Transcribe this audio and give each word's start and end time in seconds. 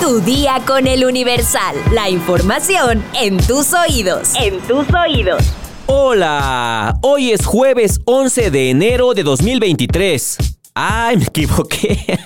Tu 0.00 0.20
día 0.20 0.60
con 0.66 0.86
el 0.86 1.04
Universal. 1.04 1.76
La 1.92 2.10
información 2.10 3.02
en 3.14 3.38
tus 3.38 3.72
oídos. 3.72 4.34
En 4.34 4.60
tus 4.60 4.86
oídos. 4.92 5.42
Hola, 5.86 6.98
hoy 7.02 7.32
es 7.32 7.46
jueves 7.46 8.00
11 8.04 8.50
de 8.50 8.70
enero 8.70 9.14
de 9.14 9.22
2023. 9.22 10.36
Ay, 10.74 11.16
me 11.16 11.24
equivoqué. 11.24 12.18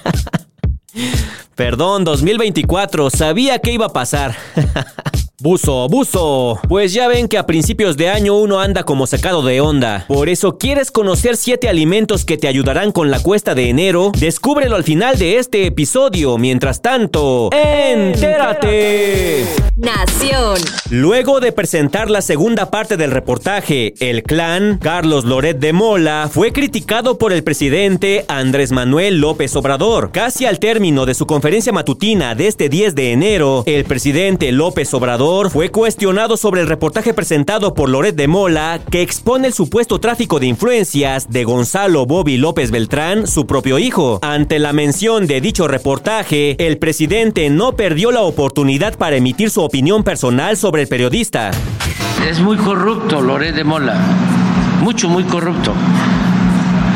Perdón, 1.54 2.04
2024, 2.04 3.10
sabía 3.10 3.58
que 3.58 3.72
iba 3.72 3.86
a 3.86 3.92
pasar. 3.92 4.36
Buzo, 5.40 5.86
buzo. 5.88 6.58
Pues 6.68 6.92
ya 6.92 7.06
ven 7.06 7.28
que 7.28 7.38
a 7.38 7.46
principios 7.46 7.96
de 7.96 8.08
año 8.08 8.36
uno 8.36 8.58
anda 8.58 8.82
como 8.82 9.06
sacado 9.06 9.42
de 9.42 9.60
onda. 9.60 10.04
Por 10.08 10.28
eso, 10.28 10.58
¿quieres 10.58 10.90
conocer 10.90 11.36
7 11.36 11.68
alimentos 11.68 12.24
que 12.24 12.36
te 12.36 12.48
ayudarán 12.48 12.90
con 12.90 13.12
la 13.12 13.20
cuesta 13.22 13.54
de 13.54 13.68
enero? 13.68 14.10
Descúbrelo 14.18 14.74
al 14.74 14.82
final 14.82 15.16
de 15.16 15.38
este 15.38 15.64
episodio. 15.64 16.38
Mientras 16.38 16.82
tanto, 16.82 17.50
¡entérate! 17.52 19.44
Nación. 19.78 20.58
Luego 20.90 21.38
de 21.38 21.52
presentar 21.52 22.10
la 22.10 22.20
segunda 22.20 22.68
parte 22.68 22.96
del 22.96 23.12
reportaje, 23.12 23.94
el 24.00 24.24
clan 24.24 24.78
Carlos 24.82 25.24
Loret 25.24 25.60
de 25.60 25.72
Mola 25.72 26.28
fue 26.32 26.52
criticado 26.52 27.16
por 27.16 27.32
el 27.32 27.44
presidente 27.44 28.24
Andrés 28.26 28.72
Manuel 28.72 29.20
López 29.20 29.54
Obrador. 29.54 30.10
Casi 30.10 30.46
al 30.46 30.58
término 30.58 31.06
de 31.06 31.14
su 31.14 31.26
conferencia 31.26 31.72
matutina 31.72 32.34
de 32.34 32.48
este 32.48 32.68
10 32.68 32.96
de 32.96 33.12
enero, 33.12 33.62
el 33.66 33.84
presidente 33.84 34.50
López 34.50 34.92
Obrador 34.94 35.48
fue 35.48 35.68
cuestionado 35.68 36.36
sobre 36.36 36.62
el 36.62 36.66
reportaje 36.66 37.14
presentado 37.14 37.74
por 37.74 37.88
Loret 37.88 38.16
de 38.16 38.26
Mola 38.26 38.80
que 38.90 39.02
expone 39.02 39.46
el 39.46 39.54
supuesto 39.54 40.00
tráfico 40.00 40.40
de 40.40 40.46
influencias 40.46 41.30
de 41.30 41.44
Gonzalo 41.44 42.04
Bobby 42.04 42.36
López 42.36 42.72
Beltrán, 42.72 43.28
su 43.28 43.46
propio 43.46 43.78
hijo. 43.78 44.18
Ante 44.22 44.58
la 44.58 44.72
mención 44.72 45.28
de 45.28 45.40
dicho 45.40 45.68
reportaje, 45.68 46.56
el 46.66 46.78
presidente 46.78 47.48
no 47.48 47.76
perdió 47.76 48.10
la 48.10 48.22
oportunidad 48.22 48.98
para 48.98 49.14
emitir 49.14 49.50
su 49.50 49.67
opinión 49.68 50.02
personal 50.02 50.56
sobre 50.56 50.80
el 50.80 50.88
periodista. 50.88 51.50
Es 52.26 52.40
muy 52.40 52.56
corrupto 52.56 53.20
Loret 53.20 53.54
de 53.54 53.64
Mola, 53.64 53.96
mucho, 54.80 55.10
muy 55.10 55.24
corrupto. 55.24 55.74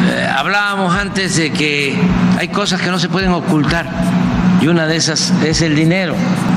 Eh, 0.09 0.27
hablábamos 0.35 0.97
antes 0.97 1.37
de 1.37 1.53
que 1.53 1.95
hay 2.39 2.49
cosas 2.49 2.81
que 2.81 2.91
no 2.91 2.99
se 2.99 3.11
pueden 3.11 3.31
ocultar 3.33 3.87
y 4.63 4.69
una 4.69 4.87
de 4.87 4.97
esas 4.97 5.35
es 5.45 5.61
el 5.61 5.77
dinero. 5.77 6.15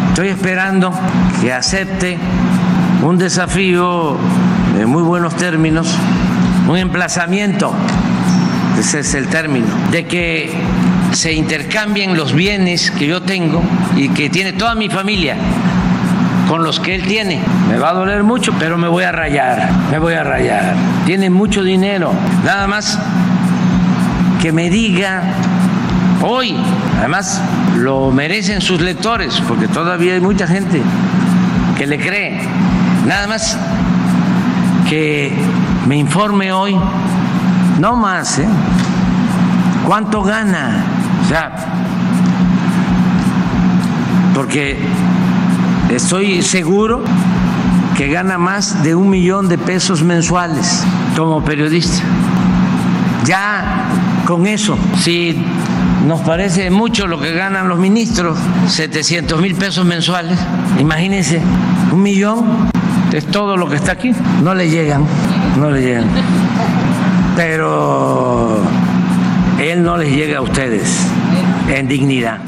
Estoy 0.08 0.30
esperando 0.30 0.94
que 1.42 1.52
acepte 1.52 2.18
un 3.04 3.18
desafío 3.18 4.16
en 4.80 4.88
muy 4.88 5.04
buenos 5.04 5.36
términos, 5.36 5.90
un 6.70 6.78
emplazamiento, 6.78 7.74
ese 8.80 9.00
es 9.00 9.14
el 9.16 9.28
término, 9.28 9.68
de 9.92 10.06
que 10.06 10.50
se 11.12 11.34
intercambien 11.34 12.16
los 12.16 12.32
bienes 12.32 12.90
que 12.92 13.06
yo 13.06 13.22
tengo 13.22 13.62
y 13.98 14.08
que 14.10 14.30
tiene 14.30 14.54
toda 14.54 14.76
mi 14.76 14.88
familia 14.88 15.36
con 16.48 16.64
los 16.64 16.80
que 16.80 16.96
él 16.96 17.04
tiene. 17.06 17.42
Me 17.70 17.78
va 17.78 17.90
a 17.90 17.94
doler 17.94 18.24
mucho, 18.24 18.54
pero 18.60 18.78
me 18.78 18.88
voy 18.88 19.04
a 19.04 19.12
rayar, 19.12 19.70
me 19.92 20.00
voy 20.00 20.14
a 20.14 20.24
rayar. 20.24 20.76
Tiene 21.06 21.30
mucho 21.30 21.64
dinero, 21.64 22.12
nada 22.44 22.68
más 22.68 23.00
que 24.42 24.52
me 24.52 24.70
diga 24.70 25.24
hoy. 26.22 26.56
Además, 27.00 27.42
lo 27.78 28.12
merecen 28.12 28.62
sus 28.62 28.82
lectores, 28.82 29.42
porque 29.48 29.68
todavía 29.68 30.14
hay 30.14 30.22
mucha 30.22 30.48
gente 30.48 30.82
que 31.78 31.88
le 31.88 32.00
cree. 32.00 32.42
Nada 33.06 33.28
más 33.28 33.58
que 34.90 35.34
me 35.88 35.98
informe 35.98 36.52
hoy, 36.52 36.78
no 37.80 37.96
más, 37.96 38.40
¿eh? 38.40 38.48
¿Cuánto 39.86 40.24
gana? 40.24 40.84
O 41.24 41.28
sea, 41.28 41.52
porque 44.34 44.80
estoy 45.90 46.42
seguro 46.42 47.04
que 47.98 48.08
gana 48.08 48.38
más 48.38 48.84
de 48.84 48.96
un 48.96 49.10
millón 49.10 49.48
de 49.48 49.58
pesos 49.58 50.04
mensuales 50.04 50.84
como 51.16 51.44
periodista. 51.44 52.04
Ya 53.26 53.86
con 54.26 54.48
eso, 54.48 54.78
si 55.00 55.36
nos 56.06 56.22
parece 56.22 56.70
mucho 56.70 57.08
lo 57.08 57.20
que 57.20 57.34
ganan 57.34 57.68
los 57.70 57.80
ministros, 57.80 58.38
700 58.68 59.42
mil 59.42 59.56
pesos 59.56 59.86
mensuales. 59.86 60.38
Imagínense, 60.80 61.42
un 61.92 62.04
millón 62.04 62.70
es 63.12 63.26
todo 63.28 63.56
lo 63.56 63.70
que 63.70 63.78
está 63.78 63.94
aquí. 63.94 64.12
No 64.44 64.54
le 64.54 64.70
llegan, 64.70 65.06
no 65.58 65.72
le 65.72 65.82
llegan. 65.82 66.08
Pero 67.36 68.62
él 69.60 69.84
no 69.84 69.98
les 69.98 70.12
llega 70.12 70.40
a 70.40 70.42
ustedes 70.42 71.08
en 71.70 71.88
dignidad. 71.88 72.40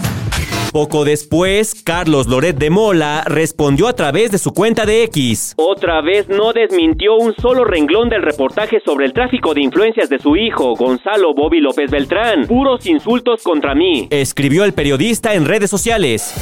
Poco 0.71 1.05
después, 1.05 1.81
Carlos 1.83 2.27
Loret 2.27 2.57
de 2.57 2.69
Mola 2.69 3.23
respondió 3.25 3.87
a 3.87 3.93
través 3.93 4.31
de 4.31 4.37
su 4.37 4.53
cuenta 4.53 4.85
de 4.85 5.03
X. 5.03 5.53
Otra 5.57 6.01
vez 6.01 6.27
no 6.27 6.51
desmintió 6.53 7.15
un 7.15 7.33
solo 7.35 7.63
renglón 7.63 8.09
del 8.09 8.21
reportaje 8.21 8.79
sobre 8.83 9.05
el 9.05 9.13
tráfico 9.13 9.53
de 9.53 9.61
influencias 9.61 10.09
de 10.09 10.19
su 10.19 10.35
hijo, 10.35 10.75
Gonzalo 10.75 11.33
Bobby 11.33 11.61
López 11.61 11.89
Beltrán. 11.89 12.47
Puros 12.47 12.85
insultos 12.85 13.43
contra 13.43 13.75
mí, 13.75 14.07
escribió 14.09 14.65
el 14.65 14.73
periodista 14.73 15.33
en 15.33 15.45
redes 15.45 15.69
sociales. 15.69 16.33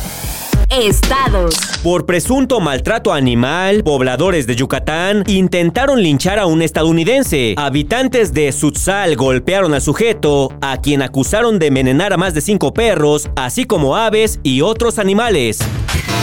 Estados. 0.70 1.56
Por 1.84 2.06
presunto 2.06 2.60
maltrato 2.60 3.14
animal, 3.14 3.84
pobladores 3.84 4.48
de 4.48 4.56
Yucatán 4.56 5.24
intentaron 5.28 6.02
linchar 6.02 6.40
a 6.40 6.46
un 6.46 6.62
estadounidense. 6.62 7.56
Habitantes 7.58 8.34
de 8.34 8.52
Sutzal 8.52 9.16
golpearon 9.16 9.74
al 9.74 9.82
sujeto, 9.82 10.52
a 10.62 10.78
quien 10.78 11.02
acusaron 11.02 11.60
de 11.60 11.68
envenenar 11.68 12.14
a 12.14 12.18
más 12.18 12.34
de 12.34 12.42
cinco 12.42 12.74
perros, 12.74 13.30
así 13.36 13.66
como 13.66 13.96
aves 13.96 14.40
y 14.44 14.62
otros 14.62 15.00
animales. 15.00 15.60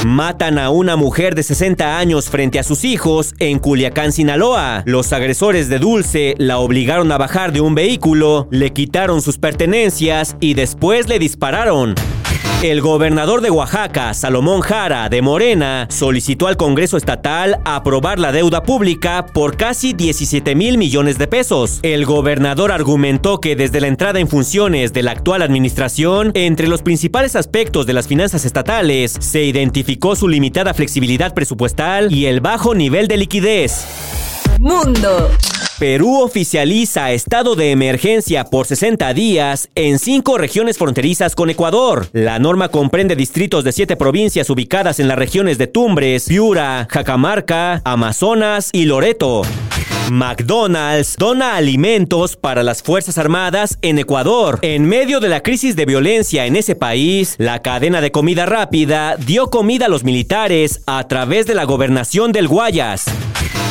Matan 0.04 0.58
a 0.58 0.70
una 0.70 0.96
mujer 0.96 1.36
de 1.36 1.44
60 1.44 1.96
años 1.96 2.28
frente 2.28 2.58
a 2.58 2.64
sus 2.64 2.84
hijos 2.84 3.34
en 3.38 3.60
Culiacán, 3.60 4.10
Sinaloa. 4.10 4.82
Los 4.84 5.12
agresores 5.12 5.68
de 5.68 5.78
Dulce 5.78 6.34
la 6.38 6.58
obligaron 6.58 7.12
a 7.12 7.18
bajar 7.18 7.52
de 7.52 7.60
un 7.60 7.76
vehículo, 7.76 8.48
le 8.50 8.72
quitaron 8.72 9.22
sus 9.22 9.38
pertenencias 9.38 10.36
y 10.40 10.54
después 10.54 11.08
le 11.08 11.20
dispararon. 11.20 11.94
El 12.62 12.80
gobernador 12.80 13.40
de 13.40 13.50
Oaxaca, 13.50 14.14
Salomón 14.14 14.60
Jara, 14.60 15.08
de 15.08 15.20
Morena, 15.20 15.88
solicitó 15.90 16.46
al 16.46 16.56
Congreso 16.56 16.96
Estatal 16.96 17.58
aprobar 17.64 18.20
la 18.20 18.30
deuda 18.30 18.62
pública 18.62 19.26
por 19.26 19.56
casi 19.56 19.94
17 19.94 20.54
mil 20.54 20.78
millones 20.78 21.18
de 21.18 21.26
pesos. 21.26 21.80
El 21.82 22.06
gobernador 22.06 22.70
argumentó 22.70 23.40
que 23.40 23.56
desde 23.56 23.80
la 23.80 23.88
entrada 23.88 24.20
en 24.20 24.28
funciones 24.28 24.92
de 24.92 25.02
la 25.02 25.10
actual 25.10 25.42
administración, 25.42 26.30
entre 26.34 26.68
los 26.68 26.82
principales 26.82 27.34
aspectos 27.34 27.84
de 27.84 27.94
las 27.94 28.06
finanzas 28.06 28.44
estatales, 28.44 29.16
se 29.18 29.42
identificó 29.42 30.14
su 30.14 30.28
limitada 30.28 30.72
flexibilidad 30.72 31.34
presupuestal 31.34 32.12
y 32.12 32.26
el 32.26 32.40
bajo 32.40 32.76
nivel 32.76 33.08
de 33.08 33.16
liquidez. 33.16 33.86
Mundo. 34.60 35.30
Perú 35.82 36.20
oficializa 36.20 37.10
estado 37.10 37.56
de 37.56 37.72
emergencia 37.72 38.44
por 38.44 38.68
60 38.68 39.12
días 39.14 39.68
en 39.74 39.98
cinco 39.98 40.38
regiones 40.38 40.78
fronterizas 40.78 41.34
con 41.34 41.50
Ecuador. 41.50 42.06
La 42.12 42.38
norma 42.38 42.68
comprende 42.68 43.16
distritos 43.16 43.64
de 43.64 43.72
siete 43.72 43.96
provincias 43.96 44.48
ubicadas 44.48 45.00
en 45.00 45.08
las 45.08 45.18
regiones 45.18 45.58
de 45.58 45.66
Tumbres, 45.66 46.26
Piura, 46.28 46.86
Jacamarca, 46.88 47.82
Amazonas 47.84 48.70
y 48.72 48.84
Loreto. 48.84 49.42
McDonald's 50.08 51.16
dona 51.18 51.56
alimentos 51.56 52.36
para 52.36 52.62
las 52.62 52.84
Fuerzas 52.84 53.18
Armadas 53.18 53.76
en 53.82 53.98
Ecuador. 53.98 54.60
En 54.62 54.84
medio 54.84 55.18
de 55.18 55.30
la 55.30 55.42
crisis 55.42 55.74
de 55.74 55.84
violencia 55.84 56.46
en 56.46 56.54
ese 56.54 56.76
país, 56.76 57.34
la 57.38 57.60
cadena 57.60 58.00
de 58.00 58.12
comida 58.12 58.46
rápida 58.46 59.16
dio 59.16 59.50
comida 59.50 59.86
a 59.86 59.88
los 59.88 60.04
militares 60.04 60.82
a 60.86 61.08
través 61.08 61.46
de 61.46 61.56
la 61.56 61.64
gobernación 61.64 62.30
del 62.30 62.46
Guayas. 62.46 63.06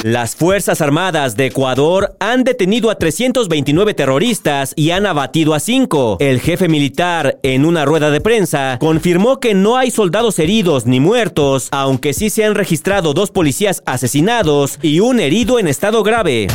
Las 0.03 0.35
Fuerzas 0.35 0.81
Armadas 0.81 1.37
de 1.37 1.45
Ecuador 1.45 2.15
han 2.19 2.43
detenido 2.43 2.89
a 2.89 2.95
329 2.95 3.93
terroristas 3.93 4.73
y 4.75 4.89
han 4.89 5.05
abatido 5.05 5.53
a 5.53 5.59
5. 5.59 6.17
El 6.19 6.39
jefe 6.39 6.67
militar, 6.67 7.37
en 7.43 7.65
una 7.65 7.85
rueda 7.85 8.09
de 8.09 8.19
prensa, 8.19 8.77
confirmó 8.79 9.39
que 9.39 9.53
no 9.53 9.77
hay 9.77 9.91
soldados 9.91 10.39
heridos 10.39 10.87
ni 10.87 10.99
muertos, 10.99 11.67
aunque 11.71 12.13
sí 12.13 12.31
se 12.31 12.43
han 12.45 12.55
registrado 12.55 13.13
dos 13.13 13.29
policías 13.29 13.83
asesinados 13.85 14.79
y 14.81 15.01
un 15.01 15.19
herido 15.19 15.59
en 15.59 15.67
estado 15.67 16.01
grave. 16.01 16.47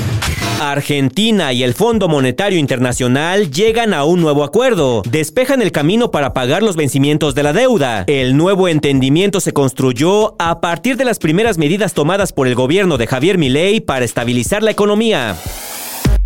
Argentina 0.61 1.53
y 1.53 1.63
el 1.63 1.75
Fondo 1.75 2.09
Monetario 2.09 2.59
Internacional 2.59 3.51
llegan 3.51 3.95
a 3.95 4.05
un 4.05 4.21
nuevo 4.21 4.45
acuerdo. 4.45 5.03
Despejan 5.09 5.63
el 5.63 5.73
camino 5.73 6.11
para 6.11 6.33
pagar 6.33 6.63
los 6.63 6.77
vencimientos 6.77 7.35
de 7.35 7.43
la 7.43 7.53
deuda. 7.53 8.05
El 8.07 8.37
nuevo 8.37 8.69
entendimiento 8.69 9.41
se 9.41 9.53
construyó 9.53 10.35
a 10.39 10.61
partir 10.61 10.97
de 10.97 11.05
las 11.05 11.19
primeras 11.19 11.59
medidas 11.59 11.95
tomadas 11.95 12.33
por 12.33 12.47
el 12.49 12.55
gobierno 12.55 12.99
de 12.99 13.07
Javier 13.07 13.39
Milei 13.39 13.81
para 13.81 14.05
estabilizar 14.05 14.63
la 14.63 14.71
economía. 14.71 15.37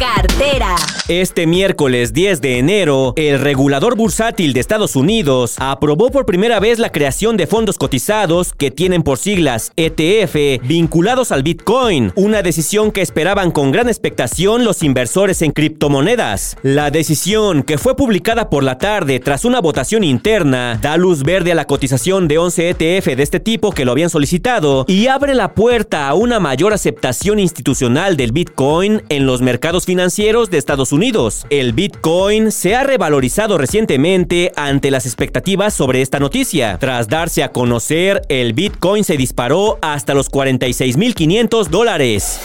Cartera. 0.01 0.77
Este 1.09 1.47
miércoles 1.47 2.15
10 2.15 2.41
de 2.41 2.59
enero, 2.59 3.13
el 3.17 3.39
regulador 3.39 3.97
bursátil 3.97 4.55
de 4.55 4.61
Estados 4.61 4.97
Unidos 4.97 5.57
aprobó 5.59 6.11
por 6.11 6.25
primera 6.25 6.59
vez 6.59 6.79
la 6.79 6.91
creación 6.91 7.37
de 7.37 7.47
fondos 7.47 7.77
cotizados 7.77 8.55
que 8.55 8.71
tienen 8.71 9.03
por 9.03 9.19
siglas 9.19 9.73
ETF 9.77 10.65
vinculados 10.67 11.33
al 11.33 11.43
Bitcoin, 11.43 12.13
una 12.15 12.41
decisión 12.41 12.93
que 12.93 13.03
esperaban 13.03 13.51
con 13.51 13.73
gran 13.73 13.89
expectación 13.89 14.65
los 14.65 14.83
inversores 14.83 15.43
en 15.43 15.51
criptomonedas. 15.51 16.57
La 16.63 16.91
decisión, 16.91 17.63
que 17.63 17.77
fue 17.77 17.95
publicada 17.95 18.49
por 18.49 18.65
la 18.65 18.79
tarde 18.79 19.21
tras 19.21 19.45
una 19.45 19.61
votación 19.61 20.03
interna, 20.03 20.79
da 20.81 20.97
luz 20.97 21.25
verde 21.25 21.53
a 21.53 21.57
la 21.57 21.67
cotización 21.67 22.27
de 22.27 22.39
11 22.39 22.71
ETF 22.71 23.17
de 23.17 23.23
este 23.23 23.41
tipo 23.41 23.73
que 23.73 23.85
lo 23.85 23.93
habían 23.93 24.09
solicitado 24.09 24.87
y 24.89 25.09
abre 25.09 25.35
la 25.35 25.53
puerta 25.53 26.09
a 26.09 26.15
una 26.15 26.41
mayor 26.41 26.73
aceptación 26.73 27.39
institucional 27.39 28.17
del 28.17 28.33
Bitcoin 28.33 29.03
en 29.11 29.27
los 29.27 29.43
mercados 29.43 29.90
financieros 29.91 30.51
de 30.51 30.59
Estados 30.59 30.93
Unidos. 30.93 31.49
El 31.51 31.73
Bitcoin 31.73 32.53
se 32.53 32.77
ha 32.77 32.85
revalorizado 32.85 33.59
recientemente 33.59 34.53
ante 34.55 34.89
las 34.93 35.05
expectativas 35.05 35.75
sobre 35.75 36.01
esta 36.01 36.21
noticia. 36.21 36.79
Tras 36.79 37.09
darse 37.09 37.43
a 37.43 37.51
conocer, 37.51 38.23
el 38.29 38.53
Bitcoin 38.53 39.03
se 39.03 39.17
disparó 39.17 39.81
hasta 39.83 40.15
los 40.15 40.31
46.500 40.31 41.67
dólares. 41.71 42.39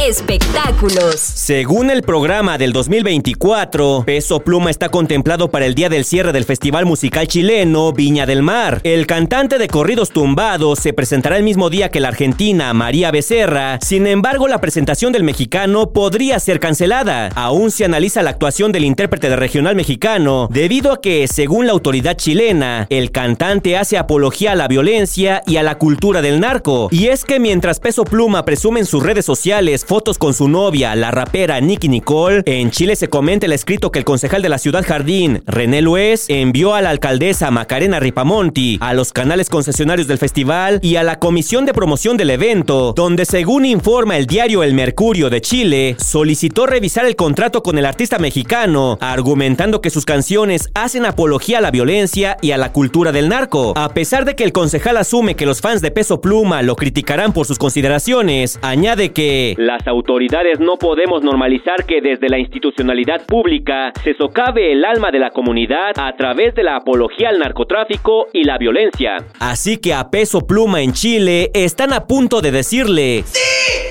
Espectáculos. 0.00 1.20
Según 1.20 1.88
el 1.88 2.02
programa 2.02 2.58
del 2.58 2.72
2024, 2.72 4.02
Peso 4.04 4.40
Pluma 4.40 4.70
está 4.70 4.88
contemplado 4.88 5.50
para 5.52 5.66
el 5.66 5.76
día 5.76 5.88
del 5.88 6.04
cierre 6.04 6.32
del 6.32 6.44
Festival 6.44 6.84
Musical 6.84 7.28
Chileno 7.28 7.92
Viña 7.92 8.26
del 8.26 8.42
Mar. 8.42 8.80
El 8.82 9.06
cantante 9.06 9.56
de 9.56 9.68
corridos 9.68 10.10
tumbados 10.10 10.80
se 10.80 10.92
presentará 10.92 11.36
el 11.38 11.44
mismo 11.44 11.70
día 11.70 11.90
que 11.90 12.00
la 12.00 12.08
argentina 12.08 12.74
María 12.74 13.12
Becerra. 13.12 13.78
Sin 13.82 14.08
embargo, 14.08 14.48
la 14.48 14.60
presentación 14.60 15.12
del 15.12 15.22
mexicano 15.22 15.92
podría 15.92 16.40
ser 16.40 16.58
cancelada. 16.58 17.28
Aún 17.36 17.70
se 17.70 17.84
analiza 17.84 18.24
la 18.24 18.30
actuación 18.30 18.72
del 18.72 18.84
intérprete 18.84 19.28
de 19.28 19.36
regional 19.36 19.76
mexicano, 19.76 20.48
debido 20.50 20.92
a 20.92 21.00
que, 21.00 21.28
según 21.28 21.66
la 21.66 21.72
autoridad 21.72 22.16
chilena, 22.16 22.88
el 22.90 23.12
cantante 23.12 23.78
hace 23.78 23.96
apología 23.96 24.52
a 24.52 24.56
la 24.56 24.66
violencia 24.66 25.42
y 25.46 25.56
a 25.56 25.62
la 25.62 25.78
cultura 25.78 26.20
del 26.20 26.40
narco. 26.40 26.88
Y 26.90 27.06
es 27.06 27.24
que 27.24 27.38
mientras 27.38 27.78
Peso 27.78 28.04
Pluma 28.04 28.44
presume 28.44 28.80
en 28.80 28.86
sus 28.86 29.02
redes 29.02 29.24
sociales 29.24 29.83
fotos 29.84 30.18
con 30.18 30.34
su 30.34 30.48
novia, 30.48 30.94
la 30.94 31.10
rapera 31.10 31.60
Nicky 31.60 31.88
Nicole, 31.88 32.42
en 32.46 32.70
Chile 32.70 32.96
se 32.96 33.08
comenta 33.08 33.46
el 33.46 33.52
escrito 33.52 33.90
que 33.90 33.98
el 33.98 34.04
concejal 34.04 34.42
de 34.42 34.48
la 34.48 34.58
ciudad 34.58 34.84
Jardín, 34.86 35.42
René 35.46 35.82
Luez, 35.82 36.26
envió 36.28 36.74
a 36.74 36.82
la 36.82 36.90
alcaldesa 36.90 37.50
Macarena 37.50 38.00
Ripamonti, 38.00 38.78
a 38.80 38.94
los 38.94 39.12
canales 39.12 39.48
concesionarios 39.48 40.08
del 40.08 40.18
festival 40.18 40.80
y 40.82 40.96
a 40.96 41.02
la 41.02 41.18
comisión 41.18 41.66
de 41.66 41.74
promoción 41.74 42.16
del 42.16 42.30
evento, 42.30 42.92
donde 42.94 43.24
según 43.24 43.64
informa 43.64 44.16
el 44.16 44.26
diario 44.26 44.62
El 44.62 44.74
Mercurio 44.74 45.30
de 45.30 45.40
Chile, 45.40 45.96
solicitó 45.98 46.66
revisar 46.66 47.04
el 47.06 47.16
contrato 47.16 47.62
con 47.62 47.78
el 47.78 47.86
artista 47.86 48.18
mexicano, 48.18 48.98
argumentando 49.00 49.80
que 49.80 49.90
sus 49.90 50.04
canciones 50.04 50.70
hacen 50.74 51.04
apología 51.06 51.58
a 51.58 51.60
la 51.60 51.70
violencia 51.70 52.36
y 52.40 52.52
a 52.52 52.58
la 52.58 52.72
cultura 52.72 53.12
del 53.12 53.28
narco. 53.28 53.72
A 53.76 53.90
pesar 53.90 54.24
de 54.24 54.34
que 54.34 54.44
el 54.44 54.52
concejal 54.52 54.96
asume 54.96 55.36
que 55.36 55.46
los 55.46 55.60
fans 55.60 55.82
de 55.82 55.90
Peso 55.90 56.20
Pluma 56.20 56.62
lo 56.62 56.76
criticarán 56.76 57.32
por 57.32 57.46
sus 57.46 57.58
consideraciones, 57.58 58.58
añade 58.62 59.12
que 59.12 59.54
las 59.74 59.86
autoridades 59.88 60.60
no 60.60 60.76
podemos 60.76 61.22
normalizar 61.24 61.84
que 61.84 62.00
desde 62.00 62.28
la 62.28 62.38
institucionalidad 62.38 63.26
pública 63.26 63.92
se 64.04 64.14
socave 64.14 64.70
el 64.72 64.84
alma 64.84 65.10
de 65.10 65.18
la 65.18 65.30
comunidad 65.30 65.98
a 65.98 66.14
través 66.16 66.54
de 66.54 66.62
la 66.62 66.76
apología 66.76 67.30
al 67.30 67.40
narcotráfico 67.40 68.28
y 68.32 68.44
la 68.44 68.56
violencia. 68.56 69.16
Así 69.40 69.78
que 69.78 69.92
a 69.92 70.10
peso 70.10 70.46
pluma 70.46 70.82
en 70.82 70.92
Chile 70.92 71.50
están 71.54 71.92
a 71.92 72.06
punto 72.06 72.40
de 72.40 72.52
decirle... 72.52 73.22
¡Sí! 73.24 73.83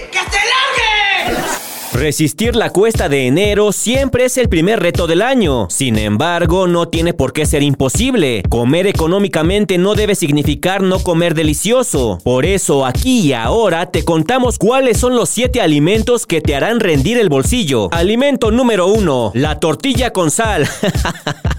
Resistir 2.04 2.58
la 2.58 2.70
cuesta 2.70 3.08
de 3.08 3.28
enero 3.28 3.72
siempre 3.72 4.26
es 4.26 4.38
el 4.38 4.50
primer 4.50 4.82
reto 4.82 5.08
del 5.08 5.22
año. 5.22 5.68
Sin 5.70 5.98
embargo, 5.98 6.68
no 6.68 6.90
tiene 6.90 7.14
por 7.14 7.32
qué 7.32 7.46
ser 7.46 7.64
imposible. 7.64 8.44
Comer 8.50 8.88
económicamente 8.88 9.78
no 9.78 9.96
debe 9.96 10.14
significar 10.14 10.82
no 10.82 11.00
comer 11.00 11.34
delicioso. 11.34 12.20
Por 12.22 12.46
eso, 12.46 12.86
aquí 12.86 13.22
y 13.22 13.32
ahora 13.32 13.90
te 13.90 14.04
contamos 14.04 14.60
cuáles 14.60 14.98
son 14.98 15.16
los 15.16 15.30
7 15.30 15.62
alimentos 15.62 16.26
que 16.26 16.42
te 16.42 16.58
harán 16.58 16.82
rendir 16.82 17.18
el 17.18 17.30
bolsillo. 17.30 17.88
Alimento 17.94 18.52
número 18.52 18.88
1. 18.88 19.32
La 19.36 19.62
tortilla 19.62 20.12
con 20.12 20.30
sal. 20.30 20.68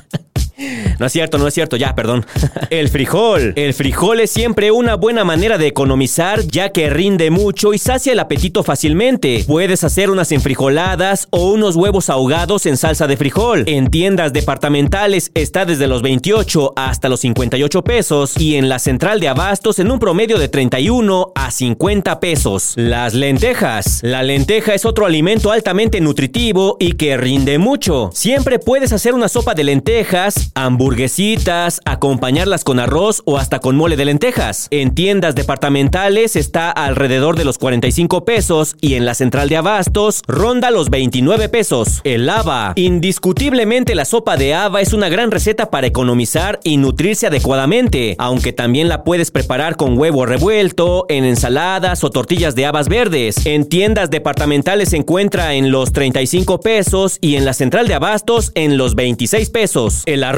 No 0.99 1.06
es 1.06 1.12
cierto, 1.12 1.39
no 1.39 1.49
es 1.49 1.55
cierto, 1.55 1.77
ya, 1.77 1.95
perdón. 1.95 2.25
El 2.71 2.89
frijol. 2.89 3.53
El 3.56 3.75
frijol 3.75 4.21
es 4.21 4.31
siempre 4.31 4.71
una 4.71 4.95
buena 4.95 5.25
manera 5.25 5.59
de 5.59 5.67
economizar 5.67 6.43
ya 6.47 6.71
que 6.71 6.91
rinde 6.91 7.31
mucho 7.31 7.75
y 7.75 7.79
sacia 7.79 8.12
el 8.12 8.19
apetito 8.19 8.62
fácilmente. 8.62 9.45
Puedes 9.47 9.85
hacer 9.85 10.11
unas 10.11 10.33
enfrijoladas 10.33 11.27
o 11.31 11.51
unos 11.51 11.77
huevos 11.77 12.11
ahogados 12.11 12.67
en 12.67 12.77
salsa 12.77 13.06
de 13.06 13.17
frijol. 13.17 13.65
En 13.67 13.91
tiendas 13.91 14.33
departamentales 14.33 15.31
está 15.35 15.65
desde 15.65 15.87
los 15.87 16.03
28 16.03 16.73
hasta 16.77 17.09
los 17.09 17.21
58 17.21 17.83
pesos 17.83 18.39
y 18.39 18.57
en 18.57 18.69
la 18.69 18.79
central 18.79 19.21
de 19.21 19.29
abastos 19.29 19.79
en 19.79 19.91
un 19.91 19.99
promedio 19.99 20.39
de 20.39 20.49
31 20.49 21.33
a 21.35 21.50
50 21.50 22.21
pesos. 22.21 22.75
Las 22.77 23.15
lentejas. 23.15 24.00
La 24.03 24.23
lenteja 24.23 24.75
es 24.75 24.85
otro 24.85 25.07
alimento 25.07 25.50
altamente 25.50 26.00
nutritivo 26.00 26.77
y 26.79 26.93
que 26.93 27.17
rinde 27.17 27.59
mucho. 27.59 28.11
Siempre 28.12 28.59
puedes 28.59 28.93
hacer 28.93 29.15
una 29.15 29.29
sopa 29.29 29.55
de 29.55 29.65
lentejas, 29.65 30.44
hamburguesitas, 30.55 31.81
acompañarlas 31.85 32.64
con 32.64 32.79
arroz 32.79 33.23
o 33.25 33.38
hasta 33.38 33.61
con 33.61 33.76
mole 33.76 33.96
de 33.96 34.05
lentejas. 34.05 34.69
En 34.70 34.94
tiendas 34.94 35.35
departamentales 35.35 36.37
está 36.37 36.70
alrededor 36.70 37.37
de 37.37 37.44
los 37.44 37.58
45 37.58 38.25
pesos 38.25 38.76
y 38.81 38.94
en 38.94 39.05
la 39.05 39.14
central 39.14 39.49
de 39.49 39.56
abastos 39.56 40.23
ronda 40.26 40.70
los 40.70 40.91
29 40.91 41.49
pesos. 41.49 42.00
El 42.05 42.29
haba. 42.29 42.73
Indiscutiblemente 42.76 43.94
la 43.94 44.05
sopa 44.05 44.37
de 44.37 44.55
haba 44.55 44.81
es 44.81 44.93
una 44.93 45.08
gran 45.08 45.31
receta 45.31 45.70
para 45.70 45.87
economizar 45.87 46.61
y 46.64 46.76
nutrirse 46.76 47.26
adecuadamente, 47.26 48.14
aunque 48.19 48.52
también 48.52 48.88
la 48.88 49.05
puedes 49.05 49.31
preparar 49.31 49.76
con 49.76 49.99
huevo 49.99 50.26
revuelto, 50.26 51.06
en 51.08 51.25
ensaladas 51.25 52.05
o 52.05 52.11
tortillas 52.11 52.55
de 52.55 52.67
habas 52.67 52.88
verdes. 52.88 53.47
En 53.47 53.69
tiendas 53.69 54.11
departamentales 54.11 54.90
se 54.90 54.97
encuentra 54.97 55.55
en 55.55 55.70
los 55.70 55.93
35 55.93 56.61
pesos 56.61 57.19
y 57.20 57.37
en 57.37 57.44
la 57.44 57.55
central 57.55 57.88
de 57.88 57.94
abastos 57.94 58.52
en 58.55 58.76
los 58.76 58.94
26 58.94 59.50
pesos. 59.50 60.02
El 60.06 60.23
arroz. 60.25 60.34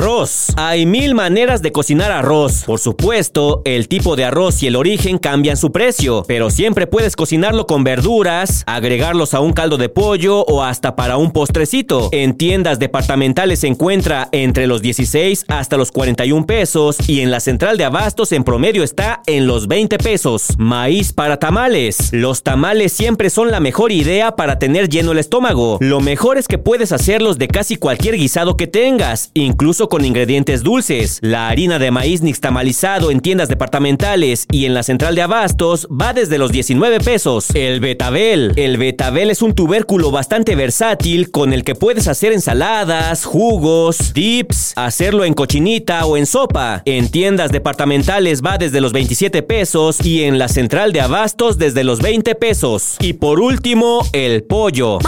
Hay 0.57 0.85
mil 0.85 1.15
maneras 1.15 1.63
de 1.63 1.73
cocinar 1.73 2.13
arroz. 2.13 2.65
Por 2.67 2.79
supuesto, 2.79 3.63
el 3.65 3.89
tipo 3.89 4.15
de 4.15 4.27
arroz 4.27 4.63
y 4.63 4.67
el 4.67 4.77
origen 4.77 5.17
cambian 5.17 5.57
su 5.57 5.73
precio, 5.73 6.23
pero 6.29 6.51
siempre 6.51 6.87
puedes 6.87 7.17
cocinarlo 7.17 7.67
con 7.67 7.83
verduras, 7.83 8.63
agregarlos 8.67 9.33
a 9.33 9.41
un 9.41 9.55
caldo 9.55 9.79
de 9.79 9.89
pollo 9.89 10.41
o 10.41 10.63
hasta 10.63 10.97
para 10.97 11.17
un 11.17 11.31
postrecito. 11.31 12.11
En 12.13 12.37
tiendas 12.37 12.79
departamentales 12.79 13.61
se 13.61 13.69
encuentra 13.69 14.29
entre 14.33 14.67
los 14.67 14.83
16 14.83 15.47
hasta 15.49 15.79
los 15.79 15.93
41 15.93 16.45
pesos 16.45 16.99
y 17.09 17.21
en 17.21 17.31
la 17.31 17.41
central 17.41 17.79
de 17.79 17.85
abastos 17.85 18.33
en 18.33 18.45
promedio 18.45 18.83
está 18.83 19.23
en 19.27 19.47
los 19.47 19.67
20 19.67 19.97
pesos. 19.97 20.49
Maíz 20.59 21.15
para 21.15 21.39
tamales. 21.39 22.13
Los 22.13 22.43
tamales 22.43 22.93
siempre 22.93 23.31
son 23.31 23.51
la 23.51 23.61
mejor 23.61 23.93
idea 23.93 24.37
para 24.37 24.59
tener 24.59 24.91
lleno 24.91 25.13
el 25.13 25.19
estómago. 25.19 25.79
Lo 25.81 26.01
mejor 26.01 26.37
es 26.37 26.49
que 26.49 26.59
puedes 26.59 26.93
hacerlos 26.93 27.39
de 27.39 27.49
casi 27.49 27.77
cualquier 27.77 28.17
guisado 28.17 28.59
que 28.59 28.67
tengas, 28.67 29.31
incluso 29.33 29.86
con 29.88 30.05
ingredientes 30.05 30.62
dulces. 30.62 31.19
La 31.23 31.49
harina 31.49 31.79
de 31.79 31.91
maíz 31.91 32.23
nixtamalizado 32.23 33.11
en 33.11 33.21
tiendas 33.21 33.49
departamentales 33.49 34.47
y 34.50 34.64
en 34.64 34.75
la 34.75 34.83
central 34.83 35.14
de 35.14 35.23
abastos 35.23 35.87
va 35.88 36.12
desde 36.12 36.38
los 36.38 36.52
19 36.52 37.00
pesos. 37.00 37.50
El 37.55 37.81
betabel. 37.81 38.52
El 38.57 38.76
betabel 38.76 39.31
es 39.31 39.43
un 39.43 39.55
tubérculo 39.55 40.11
bastante 40.11 40.55
versátil 40.55 41.31
con 41.31 41.52
el 41.52 41.64
que 41.64 41.75
puedes 41.75 42.09
hacer 42.09 42.33
ensaladas, 42.33 43.25
jugos, 43.25 44.12
dips, 44.14 44.73
hacerlo 44.76 45.25
en 45.25 45.35
cochinita 45.35 46.07
o 46.07 46.16
en 46.16 46.26
sopa. 46.26 46.83
En 46.85 47.09
tiendas 47.11 47.52
departamentales 47.52 48.43
va 48.43 48.59
desde 48.59 48.81
los 48.81 48.93
27 48.93 49.43
pesos 49.43 50.05
y 50.05 50.25
en 50.25 50.38
la 50.38 50.49
central 50.49 50.93
de 50.93 51.00
abastos 51.00 51.59
desde 51.59 51.85
los 51.85 52.00
20 52.00 52.35
pesos. 52.35 52.97
Y 53.00 53.14
por 53.14 53.40
último, 53.40 54.07
el 54.12 54.43
pollo. 54.45 54.99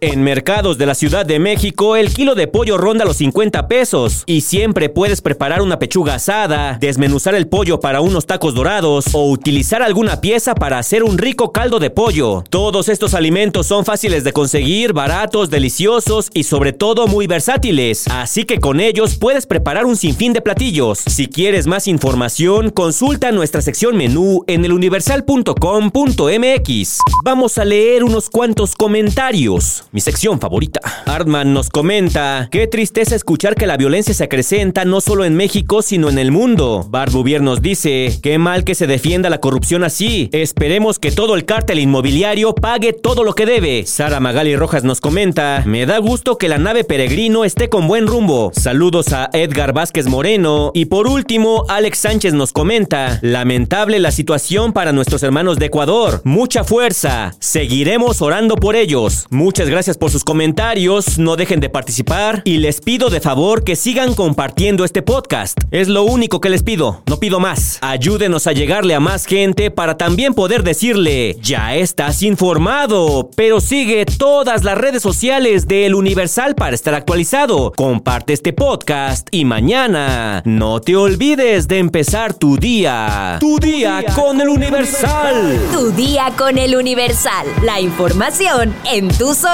En 0.00 0.22
mercados 0.22 0.78
de 0.78 0.86
la 0.86 0.94
Ciudad 0.94 1.26
de 1.26 1.38
México, 1.38 1.96
el 1.96 2.12
kilo 2.12 2.34
de 2.34 2.48
pollo 2.48 2.78
ronda 2.78 3.04
los 3.04 3.18
50 3.18 3.68
pesos 3.68 4.24
y 4.26 4.40
siempre 4.40 4.88
puedes 4.88 5.20
preparar 5.20 5.62
una 5.62 5.78
pechuga 5.78 6.14
asada, 6.14 6.78
desmenuzar 6.80 7.34
el 7.34 7.48
pollo 7.48 7.80
para 7.80 8.00
unos 8.00 8.26
tacos 8.26 8.54
dorados 8.54 9.06
o 9.12 9.30
utilizar 9.30 9.82
alguna 9.82 10.20
pieza 10.20 10.54
para 10.54 10.78
hacer 10.78 11.04
un 11.04 11.18
rico 11.18 11.52
caldo 11.52 11.78
de 11.78 11.90
pollo. 11.90 12.42
Todos 12.50 12.88
estos 12.88 13.14
alimentos 13.14 13.66
son 13.66 13.84
fáciles 13.84 14.24
de 14.24 14.32
conseguir, 14.32 14.92
baratos, 14.92 15.50
deliciosos 15.50 16.30
y 16.34 16.44
sobre 16.44 16.72
todo 16.72 17.06
muy 17.06 17.26
versátiles, 17.26 18.06
así 18.08 18.44
que 18.44 18.58
con 18.58 18.80
ellos 18.80 19.16
puedes 19.16 19.46
preparar 19.46 19.86
un 19.86 19.96
sinfín 19.96 20.32
de 20.32 20.40
platillos. 20.40 20.98
Si 20.98 21.28
quieres 21.28 21.66
más 21.66 21.86
información, 21.86 22.70
consulta 22.70 23.30
nuestra 23.32 23.62
sección 23.62 23.96
menú 23.96 24.44
en 24.46 24.64
eluniversal.com.mx. 24.64 26.98
Vamos 27.24 27.58
a 27.58 27.64
leer 27.64 28.04
unos 28.04 28.30
cuantos 28.30 28.74
comentarios. 28.74 29.81
Mi 29.90 30.00
sección 30.00 30.40
favorita. 30.40 30.80
Artman 31.06 31.52
nos 31.52 31.68
comenta, 31.68 32.48
qué 32.50 32.66
tristeza 32.66 33.14
escuchar 33.14 33.56
que 33.56 33.66
la 33.66 33.76
violencia 33.76 34.14
se 34.14 34.24
acrecenta 34.24 34.84
no 34.84 35.00
solo 35.00 35.24
en 35.24 35.34
México, 35.34 35.82
sino 35.82 36.08
en 36.08 36.18
el 36.18 36.30
mundo. 36.30 36.86
Barbuvier 36.88 37.42
nos 37.42 37.60
dice, 37.60 38.18
qué 38.22 38.38
mal 38.38 38.64
que 38.64 38.74
se 38.74 38.86
defienda 38.86 39.28
la 39.28 39.40
corrupción 39.40 39.84
así. 39.84 40.30
Esperemos 40.32 40.98
que 40.98 41.10
todo 41.10 41.34
el 41.34 41.44
cártel 41.44 41.80
inmobiliario 41.80 42.54
pague 42.54 42.92
todo 42.92 43.24
lo 43.24 43.34
que 43.34 43.44
debe. 43.44 43.84
Sara 43.84 44.20
Magali 44.20 44.56
Rojas 44.56 44.84
nos 44.84 45.00
comenta, 45.00 45.62
me 45.66 45.84
da 45.84 45.98
gusto 45.98 46.38
que 46.38 46.48
la 46.48 46.58
nave 46.58 46.84
peregrino 46.84 47.44
esté 47.44 47.68
con 47.68 47.88
buen 47.88 48.06
rumbo. 48.06 48.52
Saludos 48.54 49.12
a 49.12 49.28
Edgar 49.32 49.74
Vázquez 49.74 50.06
Moreno. 50.06 50.70
Y 50.74 50.86
por 50.86 51.06
último, 51.06 51.66
Alex 51.68 51.98
Sánchez 51.98 52.32
nos 52.32 52.52
comenta, 52.52 53.18
lamentable 53.20 53.98
la 53.98 54.10
situación 54.10 54.72
para 54.72 54.92
nuestros 54.92 55.22
hermanos 55.22 55.58
de 55.58 55.66
Ecuador. 55.66 56.22
Mucha 56.24 56.64
fuerza. 56.64 57.34
Seguiremos 57.40 58.22
orando 58.22 58.56
por 58.56 58.74
ellos. 58.76 59.26
Muchas 59.28 59.68
gracias 59.68 59.71
por 59.98 60.10
sus 60.10 60.22
comentarios. 60.22 61.18
No 61.18 61.34
dejen 61.34 61.58
de 61.58 61.70
participar. 61.70 62.42
Y 62.44 62.58
les 62.58 62.82
pido 62.82 63.08
de 63.08 63.20
favor 63.20 63.64
que 63.64 63.74
sigan 63.74 64.12
compartiendo 64.12 64.84
este 64.84 65.00
podcast. 65.00 65.58
Es 65.70 65.88
lo 65.88 66.02
único 66.02 66.42
que 66.42 66.50
les 66.50 66.62
pido. 66.62 67.02
No 67.06 67.18
pido 67.18 67.40
más. 67.40 67.78
Ayúdenos 67.80 68.46
a 68.46 68.52
llegarle 68.52 68.94
a 68.94 69.00
más 69.00 69.24
gente 69.24 69.70
para 69.70 69.96
también 69.96 70.34
poder 70.34 70.62
decirle, 70.62 71.38
ya 71.40 71.74
estás 71.74 72.22
informado, 72.22 73.30
pero 73.34 73.62
sigue 73.62 74.04
todas 74.04 74.62
las 74.62 74.76
redes 74.76 75.02
sociales 75.02 75.66
de 75.66 75.86
El 75.86 75.94
Universal 75.94 76.54
para 76.54 76.74
estar 76.74 76.94
actualizado. 76.94 77.72
Comparte 77.74 78.34
este 78.34 78.52
podcast 78.52 79.26
y 79.30 79.46
mañana 79.46 80.42
no 80.44 80.82
te 80.82 80.96
olvides 80.96 81.66
de 81.66 81.78
empezar 81.78 82.34
tu 82.34 82.58
día. 82.58 83.38
Tu 83.40 83.58
día 83.58 84.04
con 84.14 84.38
El 84.38 84.50
Universal. 84.50 85.58
Tu 85.72 85.92
día 85.92 86.30
con 86.36 86.58
El 86.58 86.76
Universal. 86.76 87.46
La 87.62 87.80
información 87.80 88.74
en 88.92 89.08
tus 89.08 89.46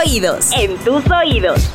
En 0.56 0.74
tus 0.78 1.04
oídos. 1.10 1.68